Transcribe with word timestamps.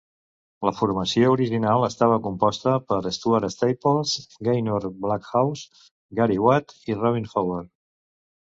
La 0.67 0.71
formació 0.77 1.27
original 1.33 1.85
estava 1.87 2.17
composta 2.27 2.73
per 2.93 2.99
Stuart 3.19 3.53
Staples, 3.57 4.15
Gaynor 4.49 4.89
Backhouse, 5.05 5.87
Gary 6.23 6.41
Watt 6.49 6.77
i 6.93 7.01
Rob 7.05 7.23
Howard. 7.39 7.73